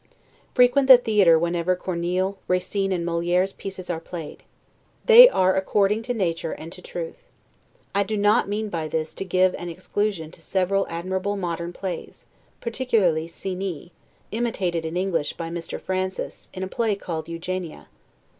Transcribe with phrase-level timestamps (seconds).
[0.55, 4.41] Frequent the theatre whenever Corneille, Racine, and Moliere's pieces are played.
[5.05, 7.27] They are according to nature and to truth.
[7.93, 12.25] I do not mean by this to give an exclusion to several admirable modern plays,
[12.61, 13.91] particularly "Cenie,"
[14.31, 15.79] [Imitated in English by Mr.
[15.79, 17.87] Francis, in a play called "Eugenia."